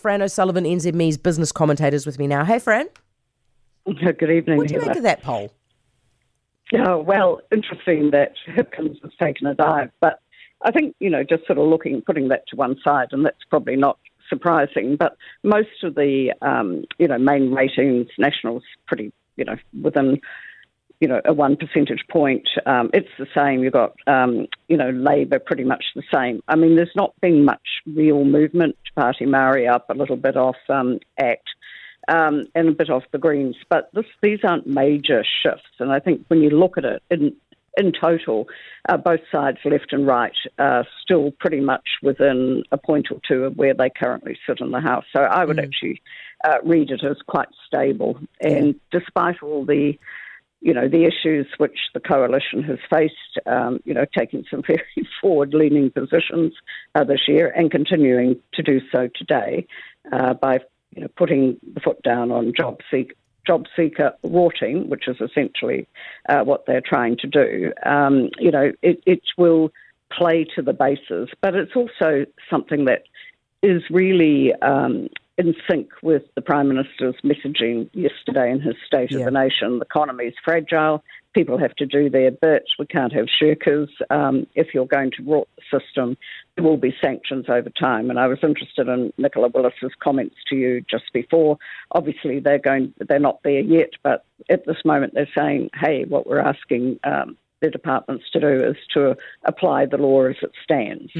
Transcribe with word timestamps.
Fran 0.00 0.22
O'Sullivan, 0.22 0.64
NZME's 0.64 1.18
business 1.18 1.52
commentators 1.52 2.06
with 2.06 2.18
me 2.18 2.26
now. 2.26 2.42
Hey, 2.42 2.58
Fran. 2.58 2.88
Good 3.84 4.30
evening. 4.30 4.56
What 4.56 4.68
do 4.68 4.74
you 4.74 4.80
Heather. 4.80 4.92
make 4.92 4.96
of 4.96 5.02
that 5.02 5.22
poll? 5.22 5.52
Oh, 6.74 6.98
well, 7.00 7.42
interesting 7.52 8.10
that 8.12 8.32
Hipkins 8.48 8.96
has 9.02 9.10
taken 9.20 9.46
a 9.46 9.54
dive, 9.54 9.90
but 10.00 10.20
I 10.62 10.70
think, 10.70 10.96
you 11.00 11.10
know, 11.10 11.22
just 11.22 11.46
sort 11.46 11.58
of 11.58 11.68
looking, 11.68 12.00
putting 12.00 12.28
that 12.28 12.46
to 12.48 12.56
one 12.56 12.76
side, 12.82 13.08
and 13.12 13.26
that's 13.26 13.44
probably 13.50 13.76
not 13.76 13.98
surprising, 14.30 14.96
but 14.96 15.18
most 15.42 15.82
of 15.82 15.96
the, 15.96 16.32
um, 16.40 16.84
you 16.98 17.06
know, 17.06 17.18
main 17.18 17.52
ratings, 17.52 18.06
Nationals 18.16 18.62
pretty, 18.86 19.12
you 19.36 19.44
know, 19.44 19.56
within, 19.82 20.18
you 21.00 21.08
know, 21.08 21.20
a 21.24 21.32
one 21.32 21.56
percentage 21.56 22.04
point. 22.08 22.46
Um, 22.66 22.90
it's 22.92 23.08
the 23.18 23.26
same. 23.34 23.62
You've 23.62 23.72
got, 23.72 23.94
um, 24.06 24.46
you 24.68 24.76
know, 24.76 24.90
Labour 24.90 25.38
pretty 25.38 25.64
much 25.64 25.84
the 25.96 26.02
same. 26.12 26.42
I 26.46 26.56
mean, 26.56 26.76
there's 26.76 26.94
not 26.94 27.14
been 27.20 27.44
much 27.44 27.66
real 27.86 28.24
movement. 28.24 28.76
Party 28.94 29.24
Maori 29.24 29.66
up 29.66 29.88
a 29.88 29.94
little 29.94 30.16
bit 30.16 30.36
off 30.36 30.56
um, 30.68 30.98
ACT 31.18 31.48
um, 32.08 32.46
and 32.54 32.68
a 32.68 32.72
bit 32.72 32.90
off 32.90 33.04
the 33.12 33.18
Greens. 33.18 33.56
But 33.70 33.90
this, 33.94 34.04
these 34.22 34.40
aren't 34.44 34.66
major 34.66 35.24
shifts. 35.42 35.70
And 35.78 35.90
I 35.90 36.00
think 36.00 36.24
when 36.28 36.42
you 36.42 36.50
look 36.50 36.76
at 36.76 36.84
it 36.84 37.02
in, 37.10 37.34
in 37.78 37.92
total, 37.92 38.46
uh, 38.88 38.98
both 38.98 39.20
sides, 39.32 39.58
left 39.64 39.92
and 39.92 40.06
right, 40.06 40.36
are 40.58 40.86
still 41.02 41.30
pretty 41.40 41.60
much 41.60 41.88
within 42.02 42.64
a 42.72 42.76
point 42.76 43.08
or 43.10 43.20
two 43.26 43.44
of 43.44 43.56
where 43.56 43.72
they 43.72 43.88
currently 43.88 44.36
sit 44.46 44.60
in 44.60 44.70
the 44.70 44.80
House. 44.80 45.04
So 45.14 45.20
I 45.20 45.46
would 45.46 45.58
actually 45.58 46.02
uh, 46.44 46.58
read 46.62 46.90
it 46.90 47.02
as 47.04 47.16
quite 47.26 47.48
stable. 47.66 48.20
And 48.40 48.74
despite 48.90 49.42
all 49.42 49.64
the 49.64 49.98
you 50.60 50.74
know, 50.74 50.88
the 50.88 51.04
issues 51.04 51.46
which 51.58 51.78
the 51.94 52.00
coalition 52.00 52.62
has 52.62 52.78
faced, 52.90 53.38
um, 53.46 53.80
you 53.84 53.94
know, 53.94 54.04
taking 54.16 54.44
some 54.50 54.62
very 54.66 54.82
forward 55.20 55.54
leaning 55.54 55.90
positions 55.90 56.52
uh, 56.94 57.04
this 57.04 57.22
year 57.26 57.52
and 57.56 57.70
continuing 57.70 58.36
to 58.54 58.62
do 58.62 58.80
so 58.92 59.08
today 59.14 59.66
uh, 60.12 60.34
by, 60.34 60.58
you 60.94 61.02
know, 61.02 61.08
putting 61.16 61.56
the 61.74 61.80
foot 61.80 62.02
down 62.02 62.30
on 62.30 62.52
job. 62.56 62.78
Job 63.46 63.64
seeker 63.74 64.12
rorting, 64.22 64.90
which 64.90 65.08
is 65.08 65.16
essentially 65.20 65.88
uh, 66.28 66.44
what 66.44 66.66
they're 66.66 66.82
trying 66.82 67.16
to 67.16 67.26
do, 67.26 67.72
um, 67.84 68.28
you 68.38 68.50
know, 68.50 68.70
it, 68.82 69.02
it 69.06 69.22
will 69.38 69.72
play 70.12 70.44
to 70.56 70.62
the 70.62 70.74
bases, 70.74 71.28
but 71.40 71.54
it's 71.54 71.74
also 71.74 72.26
something 72.50 72.84
that 72.84 73.04
is 73.62 73.82
really 73.90 74.52
um, 74.62 75.08
in 75.40 75.54
sync 75.68 75.88
with 76.02 76.22
the 76.34 76.42
Prime 76.42 76.68
Minister's 76.68 77.14
messaging 77.24 77.88
yesterday 77.92 78.50
in 78.50 78.60
his 78.60 78.74
State 78.86 79.10
Yeah. 79.10 79.20
of 79.20 79.24
the 79.26 79.30
Nation. 79.30 79.78
The 79.78 79.84
economy 79.84 80.24
is 80.26 80.34
fragile. 80.44 81.02
People 81.32 81.58
have 81.58 81.74
to 81.76 81.86
do 81.86 82.10
their 82.10 82.30
bit. 82.30 82.64
We 82.78 82.86
can't 82.86 83.12
have 83.12 83.26
shirkers. 83.40 83.88
Um, 84.10 84.46
if 84.54 84.74
you're 84.74 84.86
going 84.86 85.12
to 85.16 85.22
rot 85.22 85.48
the 85.56 85.78
system, 85.80 86.16
there 86.56 86.64
will 86.64 86.76
be 86.76 86.94
sanctions 87.02 87.46
over 87.48 87.70
time. 87.70 88.10
And 88.10 88.18
I 88.18 88.26
was 88.26 88.38
interested 88.42 88.88
in 88.88 89.12
Nicola 89.16 89.48
Willis's 89.48 89.92
comments 90.00 90.36
to 90.48 90.56
you 90.56 90.80
just 90.90 91.12
before. 91.12 91.56
Obviously, 91.92 92.40
they're 92.40 92.58
going. 92.58 92.92
They're 92.98 93.18
not 93.20 93.42
there 93.44 93.60
yet, 93.60 93.90
but 94.02 94.24
at 94.50 94.66
this 94.66 94.84
moment, 94.84 95.14
they're 95.14 95.28
saying, 95.36 95.70
"Hey, 95.74 96.04
what 96.04 96.26
we're 96.26 96.40
asking." 96.40 96.98
Um, 97.04 97.36
the 97.62 97.68
departments 97.70 98.24
to 98.32 98.40
do 98.40 98.48
is 98.64 98.76
to 98.94 99.14
apply 99.44 99.84
the 99.84 99.98
law 99.98 100.24
as 100.24 100.36
it 100.40 100.50
stands. 100.64 101.12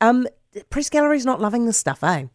Um, 0.00 0.28
press 0.70 0.88
gallery's 0.88 1.26
not 1.26 1.40
loving 1.40 1.66
this 1.66 1.76
stuff, 1.76 2.04
eh? 2.04 2.26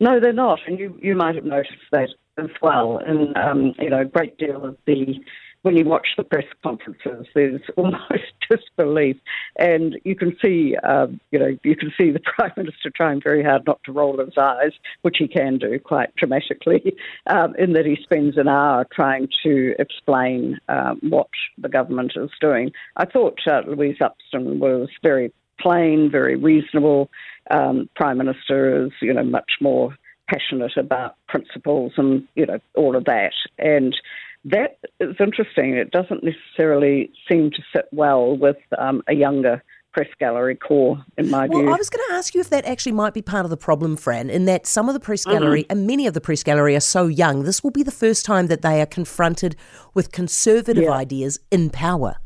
No, 0.00 0.20
they're 0.20 0.32
not, 0.32 0.60
and 0.66 0.78
you 0.78 0.98
you 1.02 1.16
might 1.16 1.34
have 1.34 1.44
noticed 1.44 1.74
that 1.92 2.10
as 2.38 2.50
well. 2.62 2.98
And 3.04 3.36
um, 3.36 3.74
you 3.78 3.90
know, 3.90 4.00
a 4.00 4.04
great 4.04 4.38
deal 4.38 4.64
of 4.64 4.76
the 4.86 5.20
when 5.62 5.76
you 5.76 5.84
watch 5.84 6.06
the 6.16 6.22
press 6.22 6.46
conferences, 6.62 7.26
there's 7.34 7.60
almost 7.76 8.32
disbelief, 8.48 9.16
and 9.56 9.98
you 10.04 10.14
can 10.14 10.36
see, 10.40 10.76
uh, 10.82 11.08
you 11.30 11.38
know, 11.38 11.56
you 11.64 11.76
can 11.76 11.92
see 11.98 12.10
the 12.10 12.20
prime 12.24 12.52
minister 12.56 12.90
trying 12.94 13.20
very 13.20 13.42
hard 13.42 13.66
not 13.66 13.80
to 13.84 13.92
roll 13.92 14.18
his 14.18 14.38
eyes, 14.38 14.72
which 15.02 15.16
he 15.18 15.26
can 15.26 15.58
do 15.58 15.78
quite 15.78 16.14
dramatically, 16.16 16.96
um, 17.26 17.54
in 17.56 17.72
that 17.72 17.86
he 17.86 17.98
spends 18.02 18.36
an 18.36 18.48
hour 18.48 18.86
trying 18.92 19.28
to 19.42 19.74
explain 19.78 20.58
um, 20.68 21.00
what 21.02 21.28
the 21.58 21.68
government 21.68 22.12
is 22.16 22.30
doing. 22.40 22.70
I 22.96 23.04
thought 23.06 23.40
uh, 23.46 23.62
Louise 23.66 23.98
Upston 24.00 24.60
was 24.60 24.88
very 25.02 25.32
plain, 25.60 26.10
very 26.10 26.36
reasonable. 26.36 27.10
Um, 27.50 27.88
Prime 27.96 28.18
Minister 28.18 28.84
is, 28.86 28.92
you 29.00 29.12
know, 29.12 29.24
much 29.24 29.52
more 29.60 29.96
passionate 30.28 30.76
about 30.76 31.16
principles 31.28 31.92
and, 31.96 32.26
you 32.34 32.46
know, 32.46 32.58
all 32.76 32.96
of 32.96 33.04
that. 33.06 33.32
And 33.58 33.96
that 34.44 34.78
is 35.00 35.16
interesting. 35.18 35.74
It 35.74 35.90
doesn't 35.90 36.22
necessarily 36.22 37.10
seem 37.30 37.50
to 37.50 37.62
sit 37.74 37.86
well 37.92 38.36
with 38.36 38.58
um, 38.78 39.02
a 39.08 39.14
younger 39.14 39.62
press 39.94 40.08
gallery 40.20 40.54
core, 40.54 41.02
in 41.16 41.30
my 41.30 41.46
Well, 41.48 41.62
view. 41.62 41.72
I 41.72 41.76
was 41.76 41.88
going 41.88 42.04
to 42.10 42.14
ask 42.14 42.34
you 42.34 42.42
if 42.42 42.50
that 42.50 42.66
actually 42.66 42.92
might 42.92 43.14
be 43.14 43.22
part 43.22 43.46
of 43.46 43.50
the 43.50 43.56
problem, 43.56 43.96
Fran, 43.96 44.28
in 44.28 44.44
that 44.44 44.66
some 44.66 44.86
of 44.88 44.92
the 44.94 45.00
press 45.00 45.24
gallery 45.24 45.62
Mm-hmm. 45.62 45.72
and 45.78 45.86
many 45.86 46.06
of 46.06 46.12
the 46.12 46.20
press 46.20 46.42
gallery 46.44 46.76
are 46.76 46.80
so 46.80 47.06
young. 47.06 47.44
This 47.44 47.64
will 47.64 47.70
be 47.70 47.82
the 47.82 47.90
first 47.90 48.26
time 48.26 48.46
that 48.48 48.60
they 48.60 48.82
are 48.82 48.86
confronted 48.86 49.56
with 49.94 50.12
conservative 50.12 50.84
Yeah. 50.84 50.92
ideas 50.92 51.40
in 51.50 51.70
power. 51.70 52.16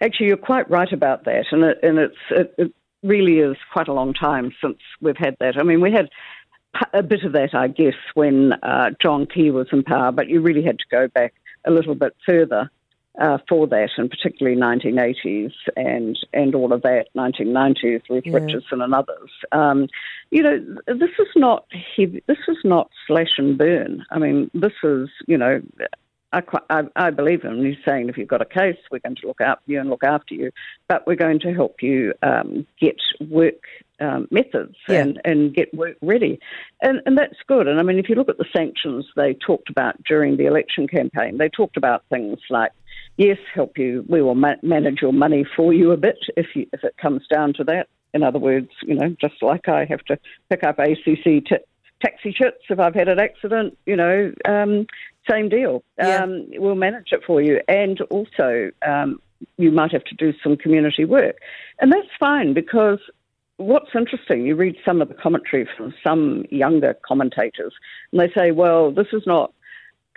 Actually, 0.00 0.26
you're 0.26 0.36
quite 0.36 0.70
right 0.70 0.92
about 0.92 1.24
that, 1.24 1.46
and 1.52 1.64
it, 1.64 1.78
and 1.82 1.98
it's 1.98 2.16
it, 2.30 2.54
it 2.58 2.74
really 3.02 3.38
is 3.38 3.56
quite 3.72 3.88
a 3.88 3.92
long 3.92 4.12
time 4.12 4.52
since 4.62 4.78
we've 5.00 5.16
had 5.16 5.36
that. 5.40 5.56
I 5.58 5.62
mean, 5.62 5.80
we 5.80 5.92
had 5.92 6.08
a 6.92 7.02
bit 7.02 7.24
of 7.24 7.32
that, 7.32 7.54
I 7.54 7.68
guess, 7.68 7.94
when 8.14 8.52
uh, 8.62 8.90
John 9.00 9.26
Key 9.26 9.50
was 9.50 9.68
in 9.72 9.82
power, 9.82 10.12
but 10.12 10.28
you 10.28 10.40
really 10.40 10.62
had 10.62 10.78
to 10.78 10.84
go 10.90 11.08
back 11.08 11.34
a 11.64 11.70
little 11.70 11.94
bit 11.94 12.14
further 12.26 12.70
uh, 13.20 13.38
for 13.48 13.66
that, 13.66 13.90
and 13.96 14.10
particularly 14.10 14.58
1980s 14.58 15.52
and 15.76 16.18
and 16.32 16.54
all 16.54 16.72
of 16.72 16.82
that, 16.82 17.06
1990s 17.16 18.02
with 18.10 18.26
Yeah. 18.26 18.34
Richardson 18.34 18.82
and 18.82 18.94
others. 18.94 19.30
Um, 19.52 19.88
you 20.30 20.42
know, 20.42 20.58
this 20.86 21.10
is 21.18 21.28
not 21.34 21.66
heavy. 21.96 22.22
This 22.26 22.38
is 22.48 22.58
not 22.64 22.90
slash 23.06 23.38
and 23.38 23.56
burn. 23.56 24.04
I 24.10 24.18
mean, 24.18 24.50
this 24.54 24.74
is 24.82 25.08
you 25.26 25.38
know. 25.38 25.62
I, 26.36 26.40
quite, 26.42 26.62
I, 26.68 26.82
I 26.96 27.10
believe 27.10 27.42
him. 27.42 27.64
He's 27.64 27.82
saying 27.86 28.10
if 28.10 28.18
you've 28.18 28.28
got 28.28 28.42
a 28.42 28.44
case, 28.46 28.76
we're 28.90 28.98
going 28.98 29.16
to 29.16 29.26
look 29.26 29.40
after 29.40 29.72
you 29.72 29.80
and 29.80 29.88
look 29.88 30.04
after 30.04 30.34
you, 30.34 30.50
but 30.86 31.06
we're 31.06 31.16
going 31.16 31.40
to 31.40 31.54
help 31.54 31.82
you 31.82 32.12
um, 32.22 32.66
get 32.78 32.96
work 33.30 33.62
um, 34.00 34.28
methods 34.30 34.76
Yeah. 34.86 35.00
and, 35.00 35.20
and 35.24 35.54
get 35.54 35.72
work 35.72 35.96
ready. 36.02 36.38
And, 36.82 37.00
and 37.06 37.16
that's 37.16 37.38
good. 37.48 37.66
And 37.66 37.80
I 37.80 37.82
mean, 37.82 37.98
if 37.98 38.10
you 38.10 38.16
look 38.16 38.28
at 38.28 38.36
the 38.36 38.44
sanctions 38.54 39.06
they 39.16 39.32
talked 39.32 39.70
about 39.70 40.02
during 40.04 40.36
the 40.36 40.44
election 40.44 40.86
campaign, 40.86 41.38
they 41.38 41.48
talked 41.48 41.78
about 41.78 42.04
things 42.10 42.38
like, 42.50 42.72
yes, 43.16 43.38
help 43.54 43.78
you, 43.78 44.04
we 44.06 44.20
will 44.20 44.34
ma- 44.34 44.60
manage 44.62 44.98
your 45.00 45.14
money 45.14 45.46
for 45.56 45.72
you 45.72 45.90
a 45.92 45.96
bit 45.96 46.18
if, 46.36 46.48
you, 46.54 46.66
if 46.74 46.84
it 46.84 46.98
comes 47.00 47.22
down 47.32 47.54
to 47.54 47.64
that. 47.64 47.88
In 48.12 48.22
other 48.22 48.38
words, 48.38 48.68
you 48.82 48.94
know, 48.94 49.16
just 49.18 49.42
like 49.42 49.70
I 49.70 49.86
have 49.86 50.04
to 50.04 50.18
pick 50.50 50.64
up 50.64 50.78
ACC 50.78 51.24
t- 51.24 51.56
taxi 52.02 52.32
chits 52.32 52.62
if 52.68 52.78
I've 52.78 52.94
had 52.94 53.08
an 53.08 53.18
accident, 53.18 53.76
you 53.86 53.96
know, 53.96 54.32
um, 54.46 54.86
same 55.28 55.48
deal. 55.48 55.82
Yeah. 55.98 56.22
Um, 56.22 56.46
we'll 56.52 56.74
manage 56.74 57.08
it 57.12 57.22
for 57.26 57.40
you. 57.40 57.60
And 57.68 58.00
also, 58.02 58.70
um, 58.86 59.20
you 59.58 59.70
might 59.70 59.92
have 59.92 60.04
to 60.04 60.14
do 60.14 60.32
some 60.42 60.56
community 60.56 61.04
work. 61.04 61.36
And 61.80 61.92
that's 61.92 62.08
fine 62.18 62.54
because 62.54 62.98
what's 63.56 63.90
interesting, 63.94 64.46
you 64.46 64.54
read 64.56 64.76
some 64.84 65.00
of 65.00 65.08
the 65.08 65.14
commentary 65.14 65.68
from 65.76 65.94
some 66.06 66.44
younger 66.50 66.96
commentators, 67.06 67.74
and 68.12 68.20
they 68.20 68.32
say, 68.36 68.50
well, 68.50 68.90
this 68.90 69.08
is 69.12 69.22
not 69.26 69.52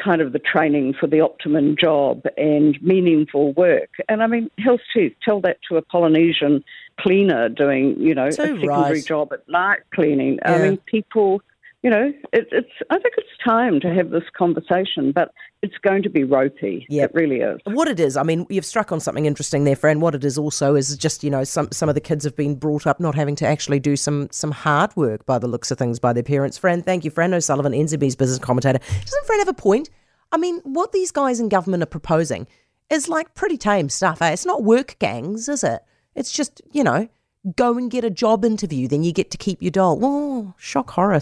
kind 0.04 0.22
of 0.22 0.32
the 0.32 0.40
training 0.40 0.94
for 0.98 1.08
the 1.08 1.20
optimum 1.20 1.76
job 1.78 2.24
and 2.38 2.82
meaningful 2.82 3.52
work. 3.54 3.90
And 4.08 4.24
I 4.24 4.28
mean, 4.28 4.50
health 4.58 4.80
teeth, 4.94 5.14
tell 5.22 5.42
that 5.42 5.58
to 5.68 5.76
a 5.76 5.82
Polynesian 5.82 6.64
cleaner 7.00 7.50
doing, 7.50 8.00
you 8.00 8.16
know, 8.16 8.30
So 8.30 8.44
a 8.44 8.48
secondary 8.48 8.68
right. 8.68 9.06
job 9.06 9.34
at 9.34 9.48
night 9.50 9.80
cleaning. 9.94 10.40
I 10.46 10.58
mean, 10.60 10.78
people, 10.86 11.42
you 11.82 11.90
know, 11.90 12.12
it, 12.34 12.48
it's, 12.52 12.72
I 12.90 13.00
think 13.00 13.16
it's 13.18 13.30
time 13.46 13.80
to 13.80 13.94
have 13.94 14.10
this 14.10 14.24
conversation, 14.38 15.14
but 15.14 15.32
it's 15.62 15.78
going 15.78 16.04
to 16.04 16.10
be 16.10 16.26
ropey. 16.26 16.86
Yep. 16.90 17.10
It 17.10 17.16
really 17.16 17.38
is. 17.38 17.62
What 17.66 17.88
it 17.88 18.00
is, 18.00 18.18
I 18.18 18.24
mean, 18.24 18.46
you've 18.50 18.66
struck 18.66 18.92
on 18.92 19.00
something 19.00 19.26
interesting 19.26 19.64
there, 19.64 19.78
Fran. 19.78 20.02
What 20.02 20.14
it 20.14 20.26
is 20.26 20.38
also 20.38 20.76
is 20.76 20.96
just, 20.98 21.24
you 21.24 21.30
know, 21.30 21.46
some 21.46 21.72
some 21.72 21.88
of 21.88 21.96
the 21.96 22.02
kids 22.02 22.26
have 22.26 22.36
been 22.36 22.56
brought 22.56 22.86
up 22.86 23.00
not 23.00 23.16
having 23.16 23.36
to 23.38 23.48
actually 23.48 23.80
do 23.80 23.96
some 23.96 24.28
some 24.32 24.52
hard 24.52 24.94
work 24.98 25.26
by 25.26 25.40
the 25.40 25.48
looks 25.48 25.72
of 25.72 25.78
things 25.78 26.00
by 26.00 26.12
their 26.12 26.24
parents. 26.24 26.58
Fran, 26.58 26.82
thank 26.82 27.06
you. 27.06 27.12
Fran 27.12 27.34
O'Sullivan, 27.34 27.72
NZB's 27.72 28.16
business 28.16 28.40
commentator. 28.40 28.80
Doesn't 28.80 29.26
Fran 29.26 29.40
have 29.40 29.48
a 29.48 29.54
point? 29.54 29.90
I 30.32 30.38
mean, 30.38 30.60
what 30.64 30.92
these 30.92 31.12
guys 31.12 31.40
in 31.40 31.50
government 31.50 31.82
are 31.82 31.88
proposing 31.88 32.48
is 32.90 33.08
like 33.08 33.36
pretty 33.36 33.58
tame 33.58 33.90
stuff. 33.90 34.22
Eh? 34.22 34.32
It's 34.32 34.46
not 34.46 34.64
work 34.64 34.98
gangs, 35.00 35.48
is 35.48 35.64
it? 35.64 35.80
It's 36.16 36.32
just, 36.32 36.62
you 36.72 36.84
know, 36.84 37.08
go 37.56 37.78
and 37.78 37.90
get 37.90 38.04
a 38.04 38.10
job 38.10 38.44
interview, 38.44 38.88
then 38.88 39.04
you 39.04 39.14
get 39.14 39.32
to 39.32 39.38
keep 39.38 39.62
your 39.62 39.72
doll. 39.72 40.00
Oh, 40.04 40.54
shock 40.58 40.92
horror. 40.92 41.22